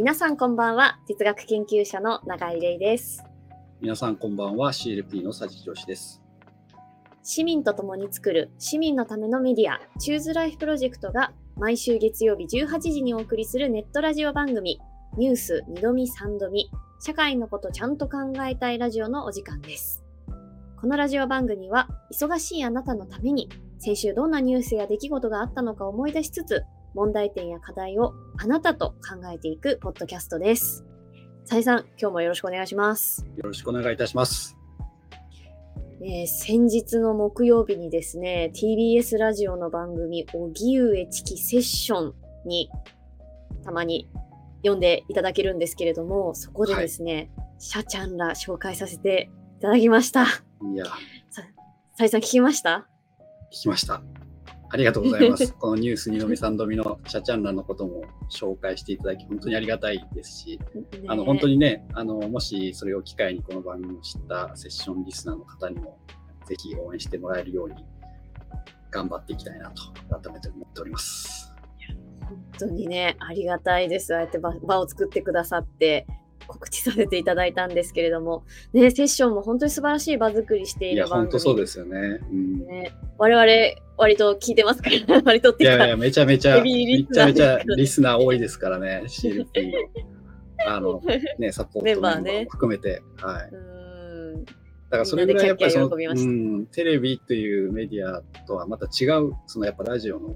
[0.00, 0.98] 皆さんこんばんは。
[1.06, 3.22] 哲学研究者の永井玲です。
[3.82, 6.22] 皆さんこんばんは CLP の佐治女子です。
[7.22, 14.80] 市民と共に作る市民のためのメディア、チューズライフプロジェクトが毎週月曜日18時にお送りするネットラジオ番組、
[15.18, 20.02] ニュース2度見3度見、社会のことちゃんと考えたいラジオのお時間です。
[20.80, 30.84] このラジオ番組は、忙しいあなたのために、先週どんなニュースや出来事があったのか思い出しつつ、問題点や課題をあなたと考えていくポッドキャストです。
[31.44, 33.24] さいさん、今日もよろしくお願いします。
[33.36, 34.56] よろしくお願いいたします。
[36.02, 42.14] えー先日の木曜日にですね、TBS ラジオの番組、荻上チキセッション
[42.46, 42.70] に
[43.64, 44.08] たまに
[44.62, 50.24] 読んでいただけるんですけれども、そこでですね、シャちゃんら紹介させていただきました。
[50.24, 50.86] いや、
[51.96, 52.86] さいさん聞きました？
[53.52, 54.00] 聞きました。
[54.72, 55.52] ありがとうございます。
[55.58, 60.60] このニュース2度目3度目のシャチャンラのことも紹介していただき、本当にありがたいですし、
[61.08, 61.54] あの本当に。
[61.54, 65.98] にねあの、もしそれを機会にこの番組を知ったセッションリスナーの方にも、
[66.46, 67.74] ぜひ応援してもらえるように
[68.90, 69.82] 頑張っていきたいなと、
[70.20, 71.52] 改めて思っております。
[72.20, 74.14] 本当にね、ありがたいです。
[74.14, 76.06] ああやって場場を作ってくださって、
[76.50, 82.20] 告知させていただいたんですけれども、ね、セッションも本当に素晴らしい場作りしていいや、る番組本当そうですよね。
[82.30, 83.46] うんね、我々、
[83.96, 89.78] 割と聞いてますから、 割とっていうか、いやいや、めちゃめちゃ、めちゃめちゃリスナー多いですからね、CLP の。
[90.66, 91.02] あの、
[91.38, 93.02] ね、サポートメンバーも含めて。
[93.16, 93.48] はい。
[93.50, 100.34] うーんだからそれぐらいやっぱりその、うん、テレビというメディアとはまた違う、そのやっぱラジオの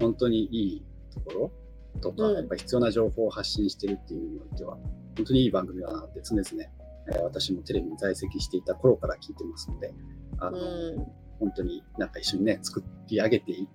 [0.00, 4.78] 本当にいいところとか、うんやっぱ必要な情報を発信してるっていう意味においては、
[5.18, 9.94] 本当にいい番組だなって常々、えー私もテレビに在籍していた頃から聞いてますので、
[10.38, 11.06] あの、うん
[11.38, 13.68] 本当になんか一緒にね、作り上げてい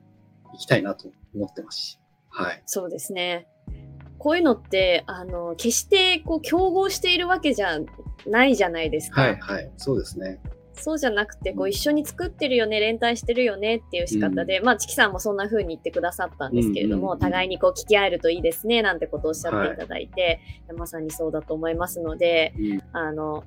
[0.53, 1.99] いきたいなと思ってますし、
[2.29, 2.61] はい。
[2.65, 3.47] そうですね。
[4.17, 7.79] こういうのって、あの、決してこう競合しているわけじゃ
[8.27, 9.21] ないじゃないですか。
[9.21, 10.39] はい、はい、そうですね。
[10.73, 17.19] そうじゃなくて、こう一緒に作ってるよね、連帯してるよねっていう仕方で、まあ、チキさんもそんな風に言ってくださったんですけれども、うんうんうん。
[17.19, 20.39] 互いにこう聞き合えるといいですね、なんてことをおっしゃっていただいて、
[20.75, 22.81] まさにそうだと思いますので、うん。
[22.93, 23.43] あの、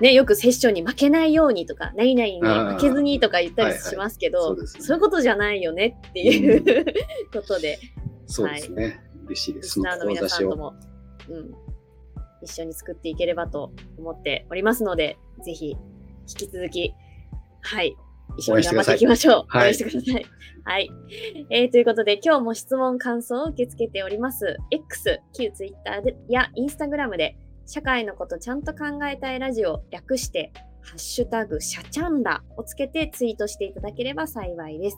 [0.00, 4.66] ね、よくセッションに負けないようにとか、何々に負けずにとか言ったりしますけど、はいはい。
[4.66, 4.86] そうね。
[4.86, 6.84] そういうことじゃないよねっていう、
[7.32, 7.78] ことで、
[8.26, 9.00] そうですね。
[9.26, 9.66] 嬉しいです。
[9.66, 10.74] リスナーの皆さんとも、
[11.28, 11.54] うん、
[12.42, 15.76] 一緒に作っていければと思っておりますので、ぜひ
[16.28, 16.94] 引き続き、
[17.60, 17.96] はい、
[18.36, 19.56] 一緒に頑張っていきましょう。
[19.56, 20.26] 応応援援してください。
[20.64, 20.90] はい、
[21.50, 24.56] えーということで、今日も質問、感想を受け付けております。
[24.70, 27.36] X、旧 Twitter でや Instagram で、
[27.66, 34.96] 社会のことちゃんと考えたいラジオ、略して、ハッシュタグ、シャチャンラをつけてツイートしていただければ幸いです。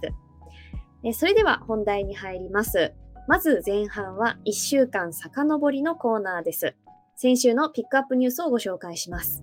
[1.04, 2.92] えーそれでは本題に入ります。
[3.28, 6.76] まず前半は1週間遡りのコーナーです。
[7.16, 9.42] 先週のピックアップニュースをご紹介します。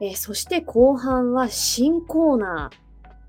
[0.00, 2.84] えーそして後半は新コーナー。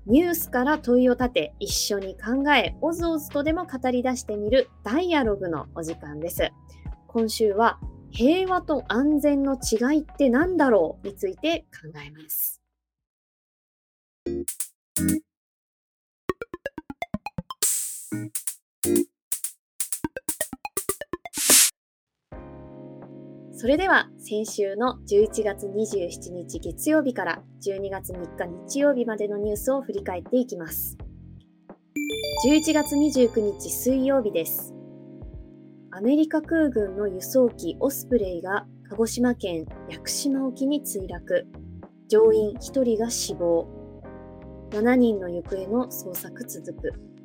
[0.06, 6.52] ニュースから問いを立て、一緒に考え、おずおずとでも語り出してみるダイアログのお時間です。
[7.08, 7.80] 今週は
[8.12, 12.62] 平和と安全の違いって何だろうについて考えます。
[23.58, 30.98] それでは先週の11月27日月曜日から12月3日日曜日までのニュースを振り返っていきます。
[32.46, 34.74] 11月29日水曜日です。
[35.90, 41.46] アメリカ空軍の輸送機オスプレイが鹿児島県屋久島沖に墜落。
[42.08, 43.66] 乗員1人が死亡。
[44.68, 47.15] 7人の行方の捜索続く。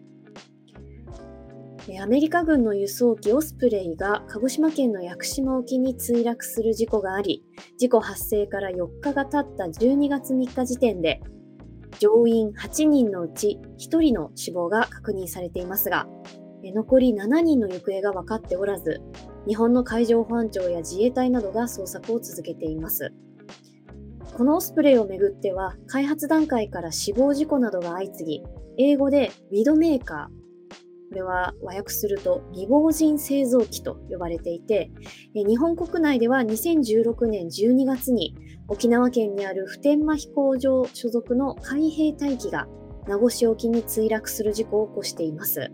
[2.00, 7.44] アメリカ軍の輸送機オスプレイが鹿児島県の屋久島沖に墜落する事故があり、
[7.80, 11.22] 事故発生から4日が経った12月3日時点で、
[12.00, 16.06] 乗員8人のうち1人の死亡が確認されていますが、
[16.64, 19.02] 残り7人の行方が分かっておらず、
[19.48, 23.12] 日本の海上保安庁や自衛隊などが捜索を続けています。
[24.38, 28.44] このオスプレイをめぐっては、開発段階から死亡事故などが相次ぎ、
[28.78, 30.41] 英語でウィドメーカー、
[31.12, 34.90] これは和訳すると未亡人製造機と呼ばれていて、
[35.36, 38.34] え日本国内では2016年12月に
[38.70, 42.66] 沖縄県にある普天間飛行場所属の海兵隊機が
[43.10, 45.70] 名護市沖に墜落する事故を起こしています。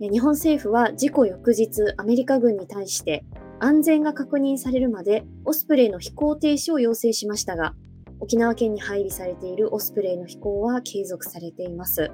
[0.00, 3.24] え日本政府は事故翌日アメリカ軍に対して
[3.60, 7.76] 安全が確認されるまでオスプレイの飛行停止を要請しましたが、
[8.18, 12.10] 沖縄県に配備されているオスプレイの飛行は継続されています。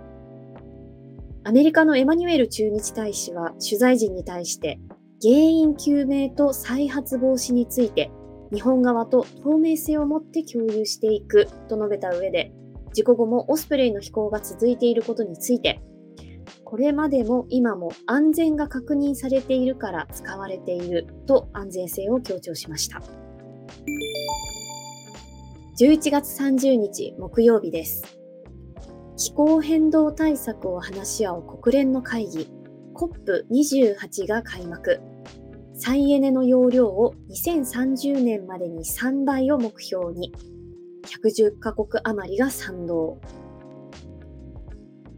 [1.47, 4.81] アメリカのエマニュエル駐日大使は取材陣に対して、
[5.23, 8.11] 原因究明と再発防止について
[8.51, 12.53] 日本側と透明性を持って共有していくと述べた上で
[12.93, 15.81] 事故後もオスプレイの飛行が続いていることについて
[16.65, 23.01] これまでも今も安全が確認されているから使われていると安全性を強調しました。
[25.81, 28.24] 11月30日木曜日です。
[29.17, 32.49] 気候変動対策を話し合う国連の会議
[32.95, 35.01] COP28 が開幕。
[35.77, 40.33] 再エネの容量を2030年までに3倍を目標に
[41.07, 43.19] 110カ国余りが賛同。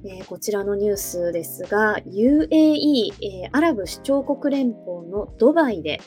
[0.05, 6.01] えー、こちらのニュースですが、UAE、えー、アラブ首長国連邦のドバイで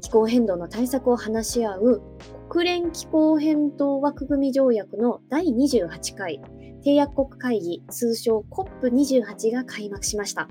[0.00, 2.02] 気候変動の対策を話し合う
[2.48, 6.40] 国連気候変動枠組条約の第28回。
[6.88, 10.48] 締約国会議通称 COP28 が開幕しました。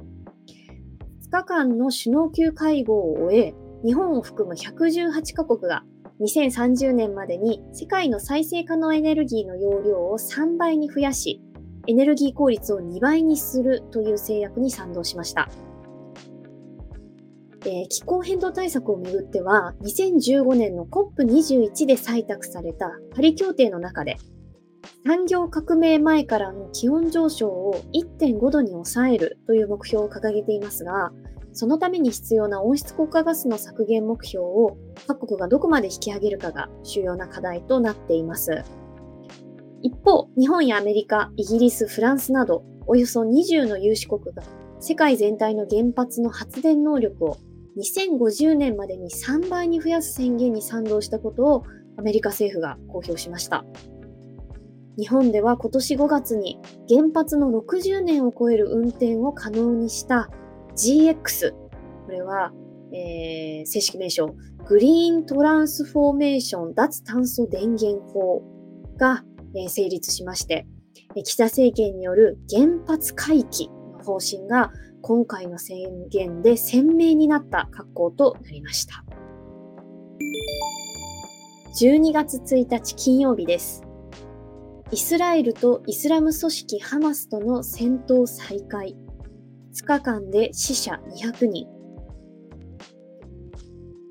[1.30, 3.54] 2日間の首脳級会合を終え、
[3.84, 5.84] 日本を含む118カ国が
[6.22, 11.42] 2030年までに世界の再生可能エネルギーの容量を3倍に増やし、
[11.88, 15.50] エネルギー効率を2倍にするという制約に賛同しました。
[17.66, 24.18] えー、気候変動対策をめぐっては、2015年の COP21 で採択されたパリ協定の中で、
[25.08, 31.14] 産業革命前からの気温上昇を1.5度に抑えるという目標を掲げていますが、
[31.54, 34.78] そのために必要な温室効果ガスの削減目標を
[35.08, 38.66] 各国がどこまで引き上げるかが主要な課題となっています。
[39.82, 44.44] 一方、日本やアメリカ、イギリス、フランスなど、およそ20の有志国が
[44.82, 47.38] 世界全体の原発の発電能力を
[47.78, 51.64] 2050年までに3倍に増やす宣言に賛同したことを
[51.98, 53.64] アメリカ政府が公表しました。
[54.98, 56.60] 日本では今年5月に
[56.90, 60.30] 原発の60年を超える運転を可能にした
[60.76, 62.52] GX、これは、
[62.92, 64.36] えー、正式名称、
[64.68, 68.42] グリーントランスフォーメーション脱炭素電源法
[68.98, 69.24] が
[69.56, 70.68] え成立しまして、
[71.16, 74.72] 岸田政権による原発回帰の方針が
[75.02, 79.04] 今回の宣言で鮮明になった格好となりました。
[81.80, 83.87] 12月1日金曜日です。
[84.90, 88.96] イスラエルとイスラム組織ハマスとの戦闘再開。
[89.76, 91.68] 2日間で死者200人。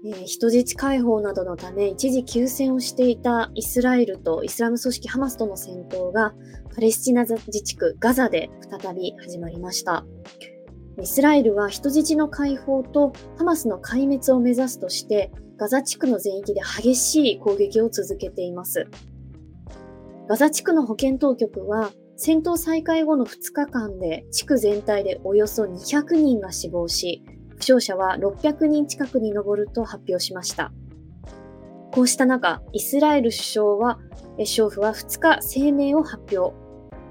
[0.05, 6.35] えー、人質解放などのため一時休戦をしていたイスラエルとイスラム組織ハマスとの戦闘が
[6.75, 10.05] パレスチナ自治区ガザで再び始まりました。
[11.01, 18.87] イスラエルは人質の解放とハマスの壊滅を目指すとしてガザ地区の全域で激しい攻撃を続けています。
[20.29, 30.73] ガザ地区の保健当局は戦闘再開後の2日間で地区全体でおよそ200人が死亡し、負傷者は600人近くに上ると発表しました。
[31.93, 33.99] こうした中、イスラエル首相は、
[34.37, 36.57] 首相府は2日声明を発表。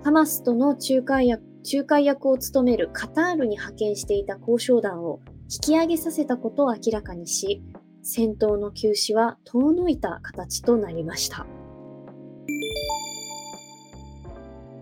[0.03, 1.41] ハマスとの仲介役
[1.71, 7.63] 仲介役を務めるカタールに派遣していた交渉団を引き上げさせたことを明らかにし、
[8.03, 11.47] 戦闘の休止は遠のいた形となりました。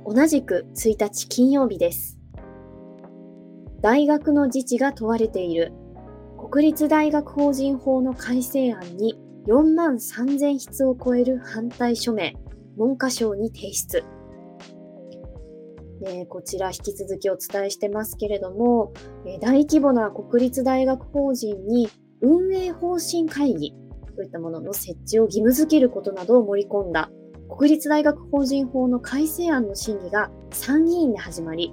[0.05, 2.17] 同じく1日金曜日です。
[3.81, 5.71] 大学の自治が問われている
[6.37, 9.17] 国立大学法人法の改正案に
[9.47, 12.35] 4万3000筆を超える反対署名、
[12.75, 14.03] 文科省に提出。
[16.05, 18.91] えこちら引き続きお伝えしてますけれども、
[19.25, 21.87] え大規模な国立大学法人に
[22.21, 23.73] 運営方針会議
[24.17, 27.09] といったものの設置を義務付けることなどを盛り込んだ
[27.55, 31.71] 国立大学法人法の改正案の審議が参議院で始まり、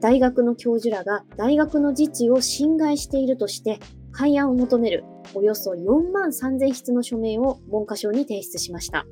[0.00, 3.80] 大学の教授らが大学の自治を侵害しているとして
[4.12, 9.04] 廃案を求めるおよそ4万3000筆の署名を文科省に提出しました。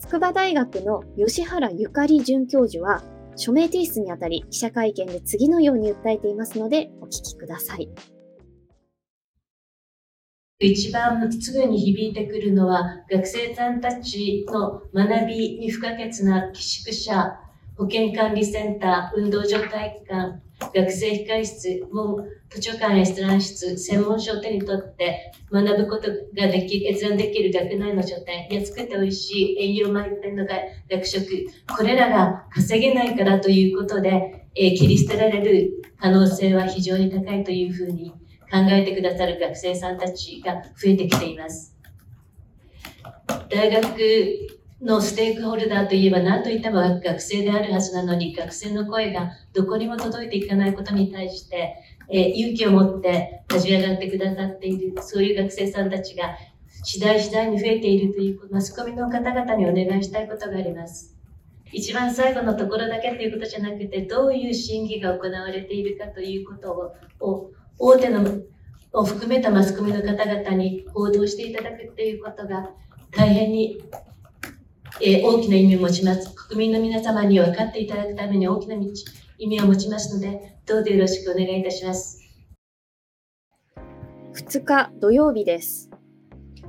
[0.00, 3.04] 筑波大学の吉原ゆかり准教授は
[3.36, 7.88] 署名提出にあたり記者会見で次のように訴えていますのでお聞きください。
[10.64, 17.40] 一番すぐに響いてくるのは学生さんたちの学びに不可欠な寄宿舎
[17.76, 20.40] 保健管理センター、運動場体育館、
[20.72, 26.08] 学生控室、も図書館閲覧室、専門書を手に取って学ぶこと
[26.40, 31.26] ができ、閲覧できる学内の書店、安くて美味しい栄養満点の学食、
[31.76, 38.14] これらが稼げないからということで、えー、切り捨てられる可能性は非常に高いというふうに
[38.54, 41.76] 考えてくださる学生さんたちが増えてきています。
[43.50, 43.84] 大学
[44.80, 51.76] のステークホルダーといえば何といっても学生であるはずなのに学生の声がどこにも届いていかないことに対して
[52.08, 56.36] えー、勇気を持って立ち上がってくださっている、そういう学生さんたちが
[56.84, 61.16] 次第次第に増えているという、マスコミの方々にお願いしたいことがあります。
[61.72, 68.24] 一番最後のところだけということじゃなくて、どういう審議が行われているかということを、大手の
[68.94, 72.70] を含めたマスコミの方々に報道していただくということが
[73.10, 73.82] 大変に、
[75.02, 76.32] えー、大きな意味を持ちます。
[76.34, 78.76] 国民の皆様に分かっていただくために大きな
[79.38, 82.20] 意味を持ちますので、どうぞよろしくお願いいたします。
[84.34, 85.90] 2日土曜日です。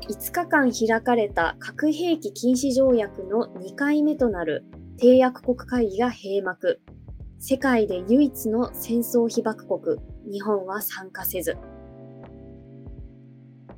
[0.09, 4.65] 5日間開かれた核兵器禁止条約の2回目となる
[4.99, 6.81] 締約国会議が閉幕。
[7.39, 9.97] 世界で唯一の戦争被爆国、
[10.31, 11.57] 日本は参加せず。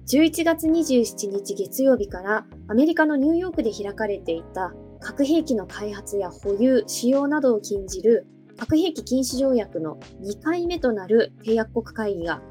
[0.07, 8.25] 11月27日月曜日からアメリカのニューヨークで開かれていた核兵器の開発や保有、使用などを禁じる
[8.57, 12.41] 核兵器禁止条約の2回目となる締約国会議が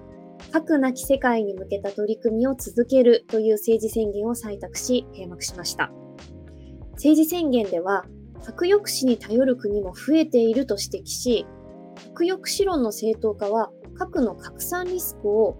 [0.52, 5.90] 核なき世界に向けた取り組みを続けるという政治宣言を採択し閉幕しました。
[6.92, 8.04] 政治宣言では
[8.44, 11.46] 核抑止に頼る国も増えていると指摘し、
[12.12, 15.58] 核抑止論の正当化は核の拡散リスクを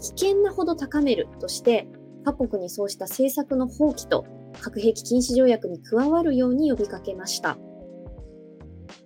[0.00, 1.88] 危険なほど高めるとして、
[2.24, 4.26] 各国にそうした政策の放棄と
[4.60, 7.58] 核兵器禁止条約に加わるように呼びかけました。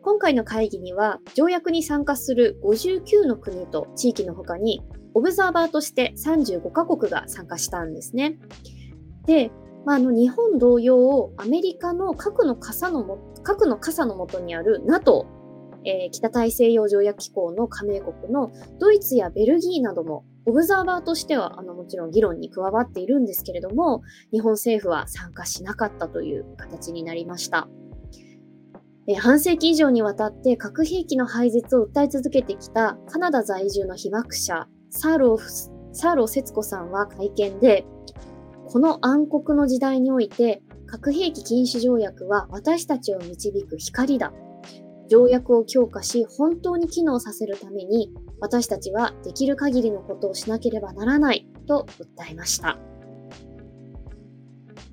[0.03, 8.39] 今回の会議には、条約に参加する59の国と地域の他に、オブザーバーとして35カ国が参加したんですね。
[9.27, 9.51] で、
[9.85, 15.27] まあ、あの日本同様、アメリカの核の傘のも核の傘の下にある NATO
[15.85, 27.69] えー、北大西洋条約機構の加盟国のドイツやベルギーなどもオブザーバーとしてはあのもちろん議論に加わっているんですけれども日本政府は参加しなかったという形になりました。
[29.07, 37.85] え、半世紀以上にわたって核兵器の廃絶を訴え続けてきたカナダ在住の被爆者サローサーロー節子さんは会見で
[38.71, 44.33] この暗黒の時代において核兵器禁止条約は私たちを導く光だ
[45.11, 52.79] 条約を強化し、本当に機能させるために、私たちはできる限りのことをしなければならないと訴えました。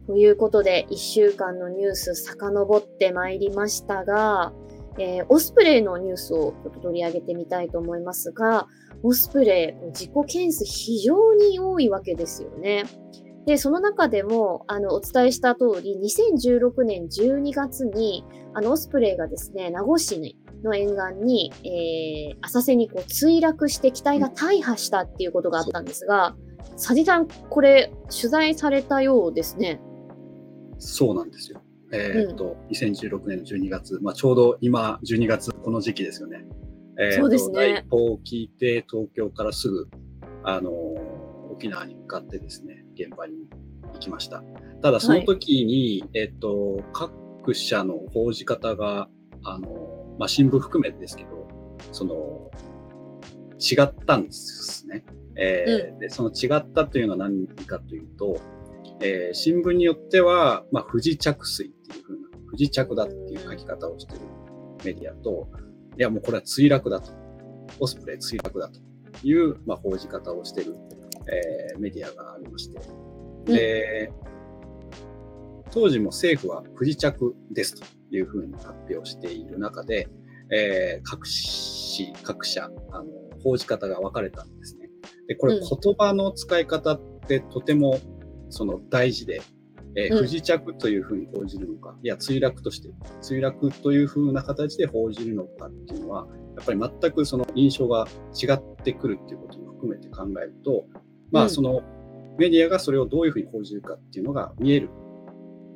[0.08, 4.54] ということで、1週間のニュース遡ってまいりましたが、
[4.98, 8.66] えー、オスプレイのニュースをちょっと取り上げてみたいと思いますが、
[9.04, 12.86] オスプレイ、自己件数非常に多いわけですよね。
[13.48, 20.36] で、その中でも、あの、お伝えした通り、2016年12月に、あの、オスプレイがですね、名護市
[20.66, 26.36] の沿岸に、えー、浅瀬にこう墜落して機体が大破したっていうことがあったんですが、
[26.72, 29.80] 佐治さん、これ、取材されたようですね。
[30.78, 31.62] そうなんですよ。
[31.94, 36.46] えー、っと、うん、2016年の12月、まあ、ちょうど今、12月、この時期ですよね。
[37.00, 37.56] えー、そうですね。
[37.56, 39.88] 第一報を聞いて、東京からすぐ、
[40.44, 41.28] あのー
[41.58, 43.48] 沖縄に向かってですね、現場に
[43.94, 44.44] 行きました。
[44.82, 49.10] ただその時に、はい、えっと、各社の報じ方が、
[49.44, 51.48] あの、まあ、新聞含めてですけど、
[51.92, 52.52] その、
[53.60, 55.04] 違ったんですね。
[55.36, 58.40] えー、うん、でその違ったというのは何かというと、
[59.02, 64.26] えー、新聞によっては、まあ、不時着水っていうふうな、不時着だっていう書き方をしている
[64.84, 65.48] メディアと、
[65.98, 67.12] いやもうこれは墜落だと。
[67.80, 68.80] オスプレイ墜落だと
[69.24, 70.76] いう、まあ、報じ方をしている
[71.32, 72.80] えー、メディアがありまして、
[73.46, 74.12] で、
[75.72, 80.08] 当時も政府は不時着ですというふうに発表している中で、
[80.50, 83.06] えー、各紙、各社、あの、
[83.44, 84.90] 報じ方が分かれたんですね。
[85.28, 88.00] で、これ言葉の使い方ってとても
[88.50, 89.42] その大事で、
[89.96, 92.90] えー、不時着というふうに報じるのか、いや、墜落として、
[93.22, 100.86] 墜落というふうな形で報じるのかっていうのは、やっぱり全くその印象が違ってくるっていうことも含めて考えると、
[101.32, 101.82] まあ、その
[102.38, 104.90] メディアがそれをどういうふうに報じるかっていうのが見える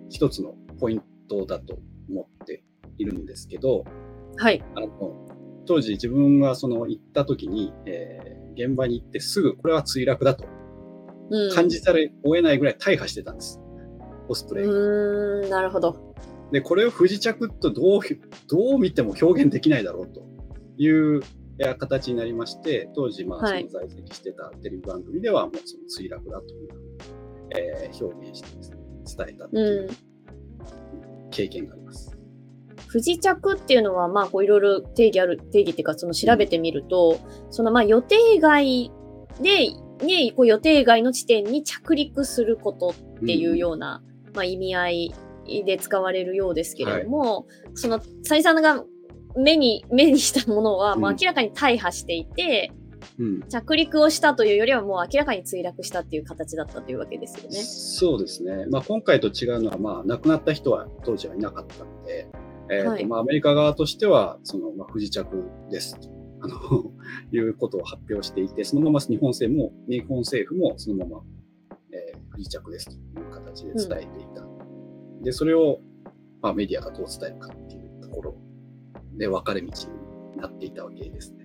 [0.10, 1.77] 一つのポイントだと
[2.10, 2.63] 思って
[2.98, 3.84] いるんですけど、
[4.38, 4.63] はい。
[4.75, 5.27] あの
[5.65, 10.46] 当時自分がその行った時に、えー、現場に行ってすぐこれは墜落だと
[11.53, 13.60] 感じざるを得ないぐらい大破してたんです。
[14.27, 16.15] オスプレイうん、なるほど。
[16.51, 18.01] で、これを不時着とどう、
[18.50, 20.22] どう見ても表現できないだろうと
[20.77, 21.25] いうや
[21.77, 26.70] 形になりまして、当時、まあ、その在籍してたテレビ番組では、もうその墜落だという、
[27.55, 28.77] えー、表現してですね、
[29.17, 29.89] 伝えたという
[31.29, 32.17] 経験があります。
[32.88, 38.91] 不時着っていうのは、まあ、こういろいろ定義ある、定義っていうか、その調べてみると、うん、そのまあ予定外
[39.41, 39.70] で、
[40.05, 45.13] ね、こう予定外の地点に着陸することっていうような、うん、まあ、意味合い
[45.65, 48.84] で使われるようですけれども、はい、その、さんが
[49.38, 52.71] 目に、目にしたものは、もう明らかに大破していて、
[53.19, 57.59] うん、着陸をしたというよりはもう明らかに墜落したっていう形だったというわけですよね。
[57.59, 62.27] そうですね、まあ、今回と違うのは、まあ、亡くなった人は当時はいなかったので、
[62.69, 63.05] えーとはい。
[63.05, 65.27] まあ、アメリカ側としてはその、まあ、不時着
[65.69, 66.09] ですと
[66.41, 66.55] あの
[67.31, 71.23] いうことを発表していて、そのまま日本政府も日本政府もそのまま、
[71.91, 74.45] えー不時着ですという形で伝えていた。
[75.21, 75.79] で、それを、
[76.41, 78.35] まあ、メディアがどう伝えるかっていうところ
[79.21, 79.67] で分かれ道
[80.35, 81.40] になっていたわけですね。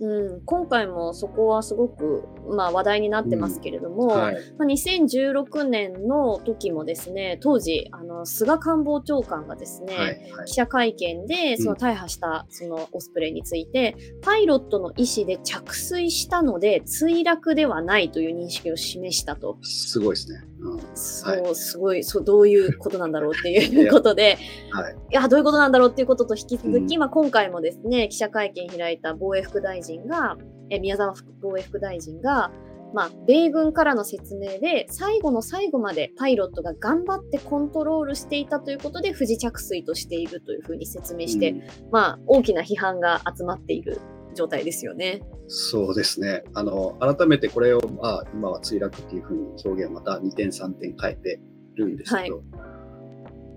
[0.00, 10.46] うん、今回もそこはすごく、まあ、話題になってますけれども、はい、まあ、2016年の時もですね当時あの菅官房長官がですね、はい、はい。
[10.46, 19.58] 記者会見でその大破したそのオスプレイについて、パイロットの意思で着水したので墜落ではないという認識を示したと。
[19.62, 20.44] すごいですね。
[20.60, 20.80] うん。
[20.94, 24.38] そう、すごい、そう、どういうことなんだろうっていう ことで、
[24.70, 27.00] はい、いや、どういうことなんだろうっていうことと引き続き、うん。
[27.00, 30.36] まあ、今回もですね、記者会見開いた防衛副大臣が、
[30.70, 32.50] え宮沢防衛副大臣が、
[32.94, 44.00] まあ、米軍からの説明で、最後の最後までパイロットが頑張ってコントロールしていたということで、不時着水としているというふうに説明して、うんまあ、大きな批判が集まっている
[44.36, 45.22] 状態ですよね。
[45.48, 46.44] そうですね。
[46.54, 51.40] あの、改めてこれを、まあ、今は墜落っていうふうに表現をまた2点3点変えて
[51.74, 52.42] るんですけど、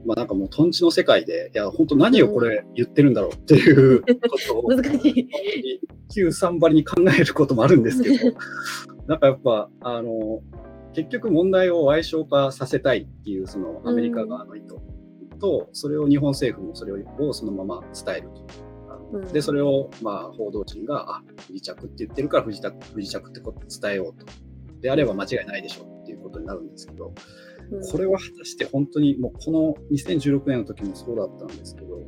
[0.08, 4.08] まあなんかもうトンチの世界で、いや、本当何をこれ言ってるんだろうっていうこ
[4.48, 5.30] とを、 難しい。
[6.10, 8.38] 旧3張りに考えることもあるんですけど、
[9.06, 10.42] なんかやっぱ、あの、
[10.94, 14.76] 結局問題を矮小化させたいっていう、そのアメリカ側の意図
[15.40, 18.42] と、それを日本政府もそれをそのまま伝えると。
[19.12, 24.26] うんで、それを、まあ、報道陣が、あ、不時着って言ってるから不時着、不時着ってことを伝えようと。
[24.82, 27.14] であれば間違いないでしょうっていうことになるんですけど、うん
[27.92, 32.02] これは果たして本当に、もうこの2016年の時もそうだったんですけど、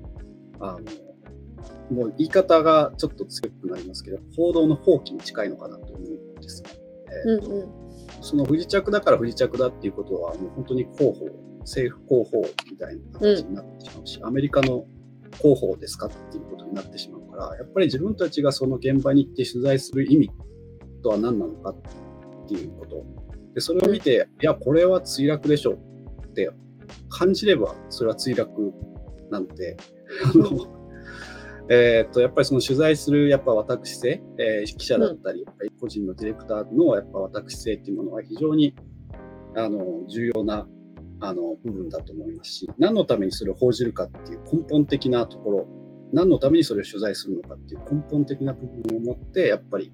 [0.60, 6.70] あの、もう言い方がちょっと強くなりますけど、報道の放棄に近いのかなと思うんですね。
[7.26, 7.90] えーうんうん
[8.22, 11.28] その不時着だから不時着だっていうことは、もう本当に広報、
[11.62, 14.86] 政府広報みたいな形になってしまうし、アメリカの
[15.38, 20.32] 広報ですかっていうことになってしまうから、やっぱり自分たちがその現場に行って取材する意味
[21.02, 21.76] とは何なのかっ
[22.48, 23.06] ていうこと。
[23.54, 26.50] で、それを見て、いや、これは墜落でしょって
[27.10, 28.74] 感じれば、それは墜落
[29.30, 29.78] なんで、
[30.34, 30.80] あの、
[31.72, 35.46] えーっと、やっぱりその取材する、やっぱ私性、えー記者だったり、
[35.80, 38.76] 個人のディレクターのやっぱ私性っていうものは非常に、
[39.56, 40.68] あの、重要な、
[41.20, 45.68] あの、部分だと思いますし、何のためにそれを報じるかっていう根本的なところ、
[46.12, 49.92] 何のためにそれを取材するのかっていう根本的な部分を持って、やっぱり、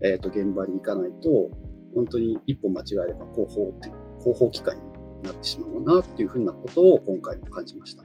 [0.00, 1.50] えーっと、現場に行かないと、
[1.94, 4.82] 本当に一歩間違えれば広報って、広報機関に
[5.22, 8.02] なってしまうなっていうふうなことを今回も感じました。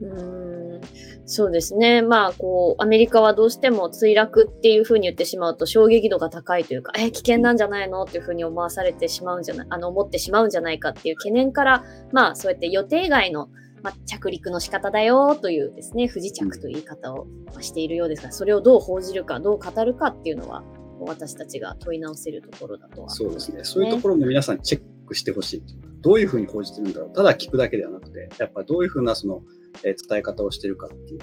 [0.00, 0.80] うーん
[1.26, 2.02] そうですね。
[2.02, 13.48] まあ、こう、アメリカはどうしても墜落っていうふうに言ってしまうと衝撃度が高いというか、え、危険なんじゃないのっていうふうに思わされてしまうんじゃない、あの、思ってしまうんじゃないかっていう懸念から、まあ、そうやって予定外の、
[13.82, 20.62] まあ、着陸の仕方だよというですね、不時着という言い方をまあしているようですが、それをどう報じるか、どう語るかっていうのは、
[21.04, 23.64] 私たちが問い直せるところだとはそうですね。
[23.64, 25.62] そういうところも皆さんチェックしてほしい。
[26.00, 27.12] どういうふうに報じてるんだろう。
[27.12, 29.42] ただ聞くだけではなくて、やっぱどういうふうなその、
[29.84, 31.20] えー伝え方をしてるかっていう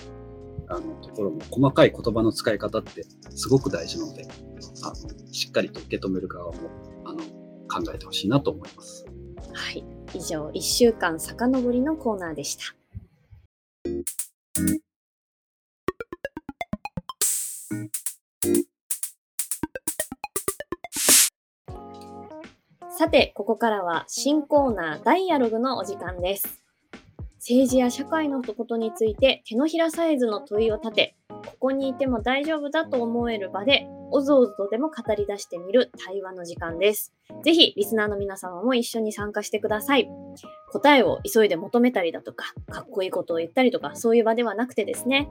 [0.67, 4.27] あのところも、細かい言葉の使い方ってすごく大事なので、
[4.83, 6.57] あのしっかりと受け止める側も
[7.05, 7.19] あの
[7.67, 9.05] 考えてほしいなと思います。
[9.53, 9.85] はい。
[10.13, 12.63] 以上、1週間遡りのコーナーでした。
[22.97, 26.64] さて、ここからは新コーナーダイアログのお時間です。
[27.47, 37.13] 政治や社会のことについて手のひらサイズの問いを立て、ここにいても大丈夫だと思える場で、おぞおぞとでも語り出してみる対話の時間です。
[37.43, 40.10] ぜひ、リスナーの皆様も一緒に参加してください。
[40.71, 45.29] 答えを急いで求めたりだとか、かっこいいことを言ったりとか、そういう場ではなくてですね、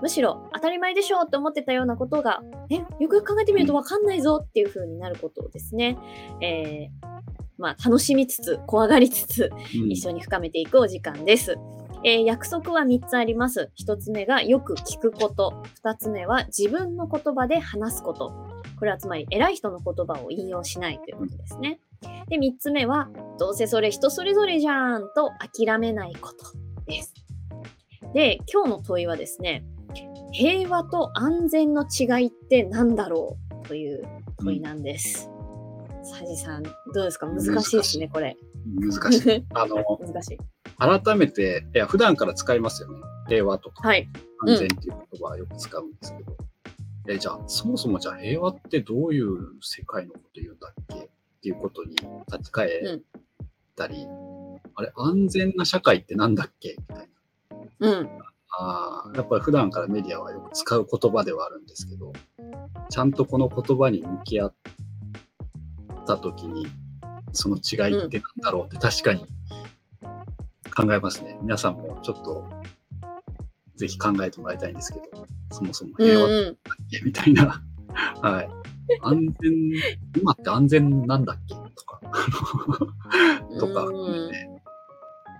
[0.00, 5.98] むしろ当たり前でしょうって思ってたようなことが、え、よくよく考えてみるとわかんないぞっていう風になることをですね、
[6.40, 7.16] えー
[7.58, 11.56] まあ、楽しみつつ、怖がりつつ、うん一緒に深めていくお時間です。
[12.04, 13.70] えー約束は3つあります。
[13.84, 15.62] 1つ目がよく聞くこと。
[15.84, 18.32] 2つ目は自分の言葉で話すこと。
[18.78, 21.80] これはつまり偉い人の言葉を引用しないということですね。
[22.28, 26.46] で、3つ目はどうせそれ人それぞれじゃんと諦めないこと
[26.86, 27.14] です。
[28.12, 29.64] で、今日の問いはですね、
[30.32, 34.02] 平和と安全の違いって何だろうという
[34.38, 35.30] 問いなんです。
[36.06, 37.26] サジさん、どうですか？
[37.26, 38.36] 難しいですね、これ。
[38.78, 39.44] 難しい。
[39.54, 40.38] あの、難しい。
[40.78, 43.00] 改めて、いや、普段から使いますよね。
[43.28, 44.08] 平和とかはい。
[44.46, 46.36] 安全っていう言葉はよく使うんですけど、
[47.08, 51.04] え、じゃあ、そもそもじゃあ平和ってどういう世界のこと言うんだっけ？
[51.04, 51.08] っ
[51.42, 51.94] ていうことに
[52.30, 53.00] 立ち返っ
[53.76, 54.06] たり、
[54.74, 56.76] あれ、安全な社会ってなんだっけ？
[56.78, 57.08] みたい
[57.80, 57.90] な。
[58.00, 58.08] うん。
[58.58, 62.12] ああ、やっぱり普段からメディアはよく使う言葉ではあるんですけど、
[62.90, 64.54] ちゃんとこの言葉に向き合っ
[66.06, 66.66] たときに、
[67.32, 69.26] その違いってなんだろうって確かに
[70.74, 71.38] 考えますね。
[71.42, 72.44] 皆さんもちょっと、
[73.76, 76.56] ぜひ考えてもらいたいんですけど、そもそもうん平和っうん。
[76.90, 77.62] けみたいな。
[78.22, 78.48] はい。
[79.02, 79.52] 安全、
[80.16, 81.54] 今って安全なんだっけ？
[81.54, 82.00] とか、
[83.58, 84.48] とか含めて、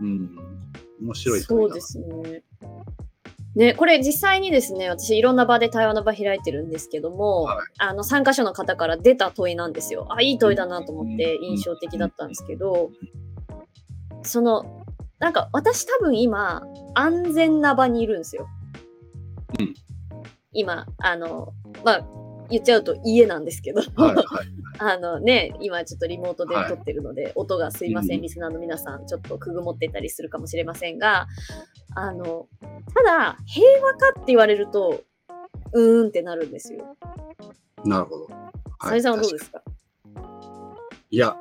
[0.00, 0.36] うん、
[1.02, 2.42] 面白いそうですね。
[3.56, 10.06] ね、これ実際にですね、私いろんな場で対話の場開いてるんですけども、はいあの参加者の方から出た問いなんですよ。
[10.10, 12.90] あ、いい問いだなと思って印象的だったんですけど、
[14.22, 14.84] その、
[15.18, 16.62] なんか私多分今、
[16.94, 18.46] 安全な場にいるんですよ。
[19.58, 19.74] うん
[20.52, 21.52] 今、あの、
[21.84, 22.06] まあ、
[22.48, 24.24] 言っちゃうと家なんですけど、はい、はい。
[24.78, 31.26] あのね、今ちょっとリモートではい撮ってるので、音がすいません、うんリスナーの皆さん、ちょっとくぐもってたりするかもしれませんが、
[31.94, 32.48] あの、
[32.94, 35.02] ただ、平和かって言われると、
[35.72, 36.96] うーんってなるんですよ。
[37.84, 38.28] なるほど。
[38.82, 39.62] さゆりさんはどうですか？
[41.10, 41.36] いや、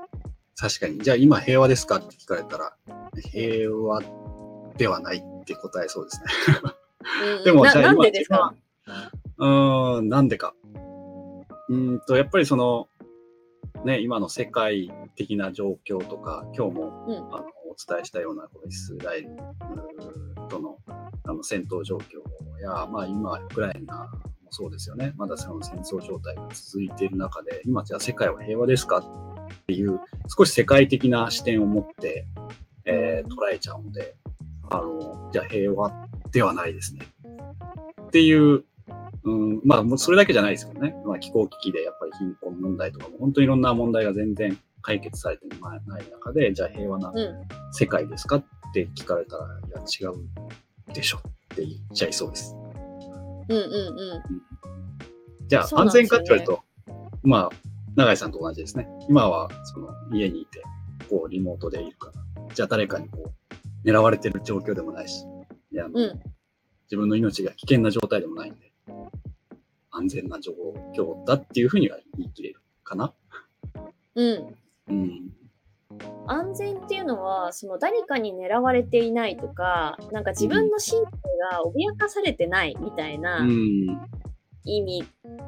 [0.58, 1.00] 確かに。
[1.00, 2.74] じゃあ今平和ですかって聞かれたら、
[3.32, 4.02] 平和
[4.78, 6.26] ではないって答えそうですね。
[7.38, 8.56] うん でもななんじゃあ今でですか？
[9.38, 10.54] うーん、なんでか。
[11.70, 12.88] うーんと、やっぱりその、
[13.84, 19.28] ね、今の世界的な状況とか、今日も、うんあのお伝えしたようなこのイスラエル
[20.48, 22.22] とのあの戦闘状況
[22.62, 24.10] や、まあ今、ウクライナ
[24.44, 25.14] もそうですよね。
[25.18, 32.28] まだその戦争状態が続いている中で、今じゃあ世界は平和ですかっていう、少し世界的な視点を持って、
[32.86, 34.16] えー捉えちゃうので、
[34.70, 37.06] あの、じゃあ平和ではないですね。
[38.02, 38.64] っていう、
[39.24, 40.96] うん、まあ、それだけじゃないですけどね。
[41.34, 47.48] まあ、気候危機でやっぱり貧困問題とかも、本当にいろんな問題が全然解決されてない中で、じゃあ平和なうん。
[47.72, 51.22] 世界ですかって聞かれたら、いや、違うでしょっ
[51.56, 52.56] て言っちゃいそうです。
[53.50, 54.24] うんうんう
[55.44, 55.48] ん。
[55.48, 56.64] じゃあ、安そうなんですよね全かって言われると、
[57.24, 57.50] まあ、
[57.96, 58.88] 永井さんと同じですね。
[59.10, 60.62] 今は、その、家にいて、
[61.10, 65.26] こう、リモートでいるから、じゃあ誰かにこう、狙われてる状況でもないし、
[65.72, 66.20] いや、うん
[66.86, 68.72] 自分の命が危険な状態でもないんで、
[69.96, 70.54] 安全な状
[70.96, 73.14] 況だっていうふうには言い切れるかな。
[74.16, 74.56] うん。
[74.90, 75.32] うん。
[76.28, 81.02] 安全っていうのは、その誰かに狙われていないとか、なんか自分の身体
[81.52, 83.88] が脅かされてないみたいなうん。
[84.68, 85.04] 意味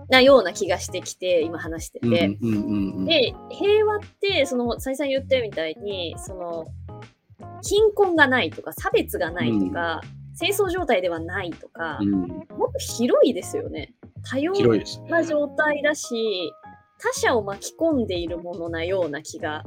[0.09, 2.11] なような気がしてきて、今話してうん。
[2.11, 2.37] て。
[2.41, 2.53] うん。
[2.53, 2.91] うん。
[2.97, 3.05] うん。
[3.05, 6.67] で、平和って、その、さいさん言ったみたいに、その、
[7.63, 10.01] 貧困がないとか、差別がないとか、
[10.35, 12.11] 戦争状態ではないとか、うん。
[12.11, 12.35] も
[12.69, 13.95] っと広いですよね。
[14.23, 14.53] 多様。
[15.09, 16.51] な状態だし、
[16.99, 19.63] 他者を巻き込んでいるものなような気が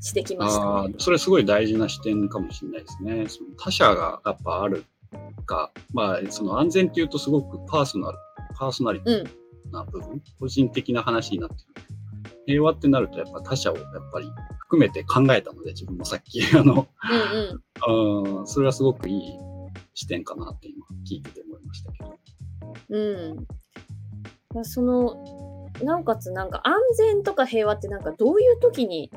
[0.00, 0.94] してきましたね。
[0.98, 3.28] それすごい大事な視点かもしれないですね。
[3.28, 4.84] その他者がやっぱある
[5.46, 8.18] か、まあ、その安全っていうとすごくパーソナル、
[8.56, 9.26] パーソナリテうん。
[9.26, 9.40] ィ
[9.72, 11.60] な部分、個人的な話になってる。
[12.46, 14.26] 平和ってなるとやっぱ他者をやっぱり
[14.58, 16.88] 含めて考えたので、自分もさっき、 あの、
[17.84, 18.38] うんうん。
[18.38, 19.38] うん、それはすごくいい
[19.94, 22.18] 視点かなって今聞いてて思いましたけど。
[22.88, 24.64] うん。
[24.64, 25.24] その、
[25.82, 29.10] なおかつなんか安全とか平和ってなんかどういう時に、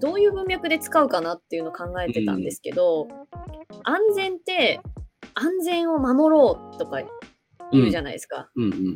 [0.00, 3.08] どういう文脈で使うかなっていうのを考えてたんですけど、
[3.84, 4.80] 安全って
[5.34, 7.02] 安全を守ろうとか
[7.72, 8.48] 言うじゃないですか。
[8.56, 8.94] うんうん。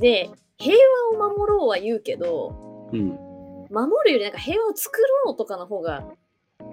[0.00, 0.76] で、平
[1.18, 3.18] 和を守ろうは言うけど、うん。
[3.70, 6.04] 守るよりなんか平和を作ろうとかの方が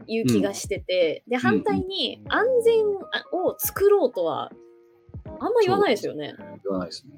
[0.08, 4.52] 言う気がしてて、で、反対に安全を作ろうとは
[5.40, 6.34] あんま言わないですよね。
[6.64, 7.14] 言わないですね。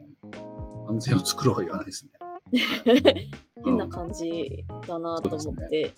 [0.88, 2.12] 安全を作ろうは言わないですね。
[3.64, 5.94] 変な感じだなと思って。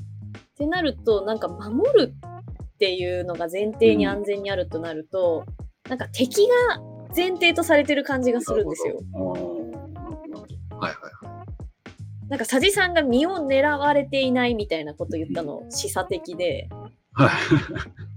[0.53, 5.45] ってなると、なんか守るっていうのが前提に安全にあるとなると、
[5.89, 6.81] なんか敵が
[7.15, 9.01] 前提とされてる感じがするんですよ。
[9.13, 12.29] はいはいはい。
[12.29, 16.69] なんか佐治さんが身を狙われていないみたいなこと言ったの示唆的で。
[17.13, 17.31] はい。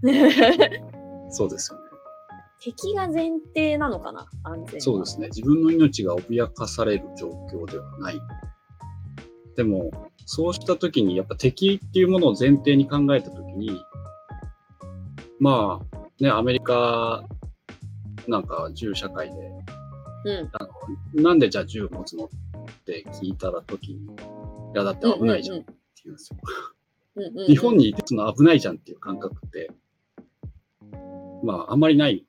[1.30, 1.85] そうですよね。
[2.60, 4.26] 敵が前提なのかな？
[4.42, 4.80] 安全は。
[4.80, 5.28] そうですね。
[5.28, 8.20] 自分の命が脅かされる状況ではない。
[9.56, 9.90] でも、
[10.26, 13.82] そうしたときに、やっぱ敵っていうものを前提に考えたときに、
[15.38, 17.24] まあ、ね、アメリカ
[18.26, 19.36] なんか銃社会で、
[21.14, 21.22] うん。
[21.22, 22.24] なんでじゃあ銃持つの？
[22.24, 22.28] っ
[22.84, 24.08] て聞いたらときに、い
[24.74, 25.66] や、だって危ないじゃんって
[26.04, 26.38] 言うんですよ。
[27.46, 29.70] 日本にいてその危ないじゃんっていう感覚って、
[31.42, 32.25] まあ、あんまりない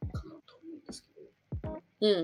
[2.02, 2.24] うん。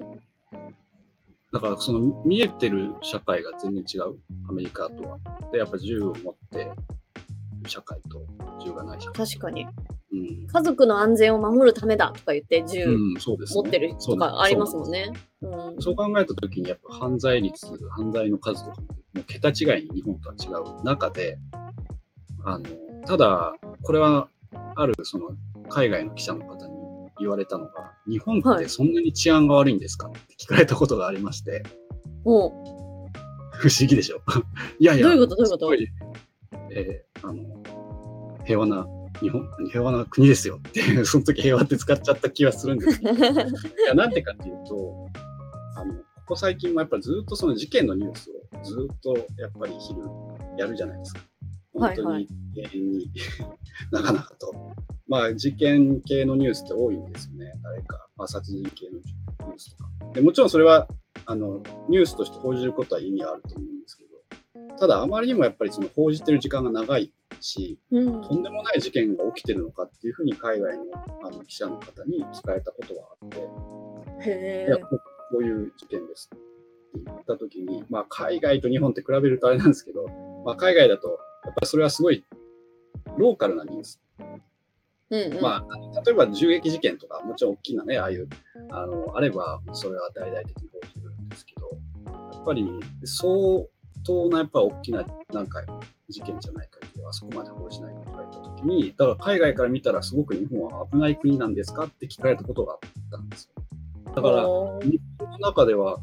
[1.51, 4.17] だからその見えてる社会が全然違う、
[4.49, 5.19] アメリカとは。
[5.51, 6.71] で、やっぱ銃を持ってる
[7.67, 8.25] 社会と
[8.63, 9.27] 銃がない社会。
[9.27, 9.67] 確かに。
[10.11, 10.47] うん。
[10.47, 13.19] 家族の安全を守るためだとか言って銃うん、ね。
[13.19, 15.11] 持ってる人とかありますもんね。
[15.41, 15.81] うん。
[15.81, 20.47] そう考えたときに、やっぱ犯罪率、犯罪の数とかも、もう桁違いに日本とは違
[20.79, 21.37] う中で、
[22.45, 22.65] あの、
[23.05, 24.27] ただ、これは、
[24.75, 25.29] ある、その、
[25.69, 26.82] 海外の記者の方に
[27.23, 31.63] 言われたのが、日本ってそんなに治安が悪いんですかって聞かれたことがありまして、
[32.23, 33.09] も
[33.53, 34.21] 不思議でしょ？
[34.79, 35.35] いやいや、どういうこと？
[35.35, 35.65] どういうこと？
[35.65, 35.87] すごい
[36.71, 38.85] えーあの、平和な、
[39.21, 43.15] 日本、平和な国ですよって その時平和って使っちゃった気はするんですけど、う。
[43.19, 43.27] い
[43.87, 45.07] や、なんでかっていうと、
[45.77, 49.99] あの、ここ最近もやっぱずっとその事件のニュースをずっとやっぱり昼
[50.57, 51.21] やるじゃないですか。
[51.73, 53.11] 本当に永遠に
[53.91, 54.53] なかなかと。
[55.13, 57.53] まあ事件系のニュースって多いんですよね。
[57.61, 59.89] 誰か、まあ、殺人系のニュースとか。
[60.11, 60.87] でもちろんそれは
[61.27, 70.83] あのニュースとして報じることは意味あると思うんですけど、ただあまりにもやっぱりその報じてる時間が長いし、うんとんでもない事件が起きてるのかっていうふうに海外の
[71.23, 74.99] あの記者の方に聞かれたことはあって、いや、こ
[75.41, 76.43] ういう事件ですって
[77.05, 80.07] 言ったときに、まあ、海外と日本って比べるとあれなんですけど、
[80.43, 82.25] まあ、海外だと、やっぱりそれはすごい
[83.19, 83.99] ローカルなニュース。
[85.13, 85.41] うんうん。
[85.41, 88.27] まあ、例えば銃撃事件とか、もちろん大きなね、ああいう、
[88.71, 91.69] あの、あれば、それは大々的に報じるんですけど、
[92.33, 92.67] やっぱり
[93.05, 93.31] 相
[94.05, 95.61] 当な、やっぱ大きな、なんか、
[96.09, 102.79] 事件じゃない限りは、そこまで報じないと言われたときに、だから海外から見たら、すごく日本は危ない国なんですかって聞かれたことがあっ
[103.11, 103.63] たんですよ。
[104.15, 104.43] だから、
[104.81, 105.99] 日本の中では、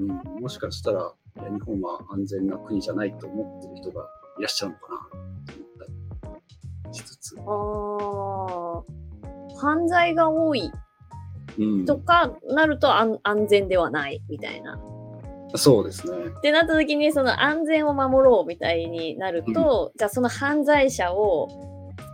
[0.00, 5.09] うん、もしかしたら日本は安全な国じゃないと思ってる人がいらっしゃるのかな
[6.92, 8.82] しつつ、あー
[9.56, 10.70] 犯罪が多い
[11.58, 14.78] うん、とかなると安安全ではないみたいな。
[15.56, 16.26] そうですね。
[16.38, 21.48] ってなった時にその安全を守ろうみたいになると、じゃあその犯罪者を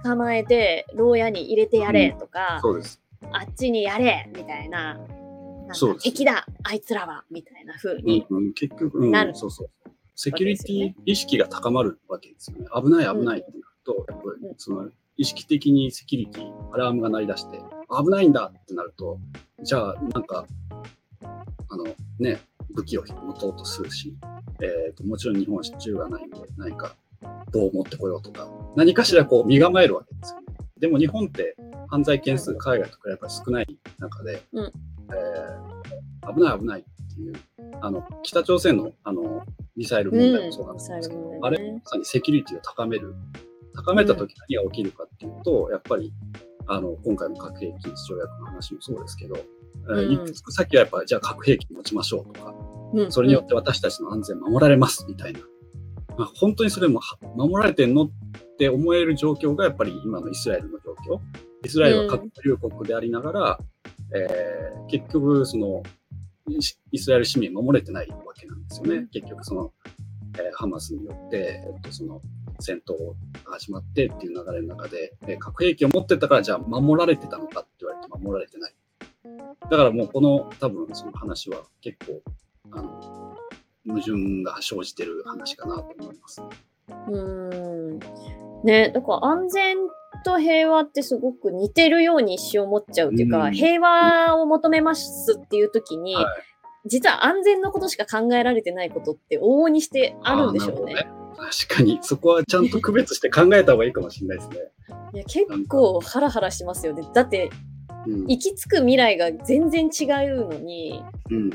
[0.04, 3.02] 捕まえて牢屋に入れてやれとか、そうです。
[3.32, 4.98] あっちにやれみたいな、
[5.66, 8.26] な敵だあいつらはみたいな風うんに。
[8.28, 9.70] うん、結局、そうそう。
[10.14, 12.66] セキュリティ意識が高まるわけですよね。
[12.74, 19.18] 危ない危ないってなると、やっぱりその意識的にセキュリティ、アラームが鳴り出して、危ないんだってなると、
[19.62, 20.46] じゃあなんか、
[21.68, 21.84] あの
[22.18, 24.14] ね、武器を持とうとするし、
[24.60, 26.96] えーと、もちろん日本は銃がないんで、何か
[27.52, 30.46] 棒を持ってこようとか、何かしらこう身構えるわけですよね。
[30.78, 31.56] でも日本って
[31.88, 35.76] 犯罪件数海外とかやっぱり少ない中で、うんえー
[36.34, 37.34] 危ない危ないっていう、
[37.80, 39.44] あの、北朝鮮のあの、
[39.76, 43.14] ミサイル問題もそうなんですけど、あれ、まさにセキュリティを高める。
[43.76, 46.12] 高めたとき何が起きるかっていうと、やっぱり、
[46.66, 52.54] あの、今回の核兵器条約の話もそうですけど、えーうんいくつか先はやっぱり、じゃあ核兵器持ちましょうとか、
[52.94, 55.40] うんそれによって私たちの安全守られますみたいな。
[56.16, 58.10] まあ、本当にそれもは守られてんのっ
[58.58, 61.20] て思える状況がやっぱり今のイスラエルの状況。
[61.64, 63.58] イスラエルは核保有国でありながら、
[64.14, 65.82] えー結局その
[66.92, 68.96] イスラエル市民守れてないわけなんですよね。
[68.96, 69.72] うん結局その、
[70.38, 72.20] えーハマスによって、えっと、その
[72.60, 73.14] 戦闘
[73.44, 78.74] が始まってっていう流れの中で、えー核兵器を持ってたからじゃあ守られてたのかって言われて守られてない。
[79.70, 82.22] だからもうこの多分その話は結構
[82.70, 83.36] あの
[83.86, 86.42] 矛盾が生じてる話かなと思います。
[87.08, 88.00] うーん。
[88.64, 89.76] ね、だから安全
[90.24, 96.24] と平和ってすごく似てるように一瞬思っちゃうっていうか、うん平和を求めますっていう時に、はい
[96.86, 100.94] 実は安全のことしか考えられてないことって往々にしてあるんでしょうね。
[100.94, 104.56] ね確かに、そこはちゃんと区別して考えた方がいいかもしれないですね。
[105.12, 107.06] いや結構ハラハラしますよね。
[107.12, 107.50] だって
[108.06, 108.20] うん。
[108.22, 111.50] 行き着く未来が全然違うのに、うん。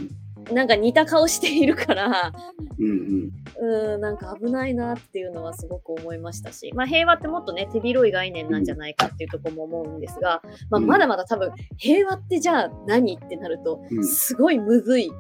[0.52, 2.34] なんか似た顔しているから、
[2.80, 2.86] うん。
[2.86, 3.32] うん。
[3.60, 15.12] うーん、なんか危ないなっていうのはすごく思いましたし、まあ平和ってもっとね、手広い概念なんじゃないかっていうところも思うんですが、まあうんまだまだ多分平和ってじゃあ何ってなると、うんすごいむずい。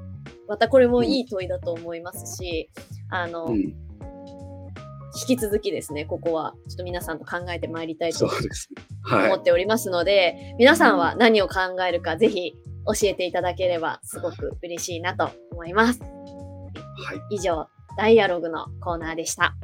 [0.47, 2.69] またこれもいい問いだと思いますし、
[3.09, 3.73] あの、うん。
[5.13, 8.29] 引き続きですね、ここはちょっと皆さんと考えてまいりたいと。
[9.03, 12.53] 思っておりますので、皆さんは何を考えるかぜひ
[12.85, 15.99] 教えていただければすごく嬉しいなと思います。
[16.01, 16.07] は
[17.31, 17.35] い。
[17.35, 17.67] 以上、
[17.97, 19.55] ダイアログのコーナーでした。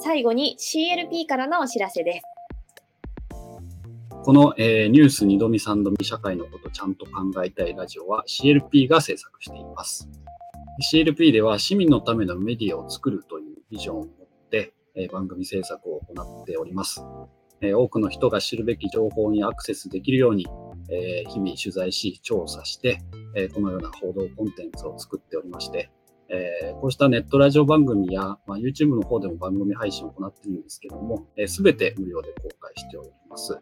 [0.00, 2.22] 最後に CLP からのお知らせです。
[4.24, 10.08] この、えーニュース2度見3度見社会のことちゃんと考えたいラジオは CLP が制作しています。
[10.80, 17.02] CLP では市民のためのメディアを作るというビジョンを持って、え、番組制作を行っております。
[17.60, 20.46] え、多くの人が知るべき情報にアクセスできるように、
[20.88, 23.00] え、日々取材し、調査して、
[23.34, 25.90] え、このような報道コンテンツを作っておりまして、
[26.28, 33.58] え、こうしたネットラジオ番組や、ま、YouTube の方でも番組配信を行っているんですけども、す、べ、て無料で公開しております。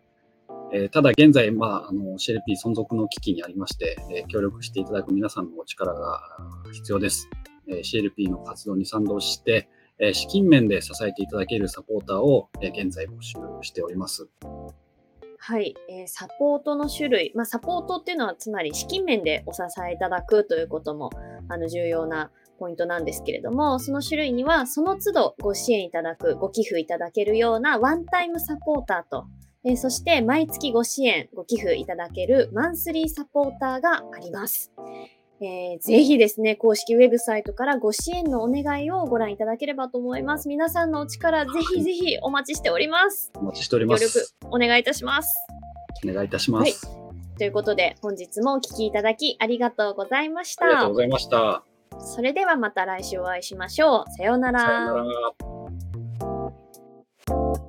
[0.72, 6.20] えー、ただ現在、まあ、あの CLP 存続の危機にありまして、えー、協力していただく皆さんのお力が
[6.72, 7.28] 必要です。
[7.68, 14.28] えー、CLP の活動に賛同して、えー、資金面で支えていただけるサポーターを、えー、現在募集しております。
[15.38, 21.10] はい、えー、サポートの種類、まあ、サポートっていうのはつまり資金面でお支えいただくということも
[21.48, 29.26] あの重要なポイントなんですけれども、その種類にはその都度ご支援いただく、ご寄付いただけるようなワンタイムサポーターと、
[29.66, 34.72] えー、そして毎月ご支援、ご寄付いただけるマンスリーサポーターがあります。
[35.40, 40.48] えー、ぜひですね、公式ウェブサイトからご支援のお願いをご覧いただければと思います。
[40.48, 43.32] 皆さんのお力、ぜひぜひお待ちしております。
[43.34, 44.00] お待ちしております。
[44.00, 45.34] 協力お願いいたします。
[46.08, 46.86] お願いいたします。
[46.86, 50.64] はい、ということで、本日もお聞きいただきありがとうございました。
[50.64, 51.64] ありがとうございました。
[51.98, 54.10] それではまた来週お会いしましょう。
[54.12, 54.60] さようなら。
[54.60, 55.20] さような
[57.56, 57.65] ら。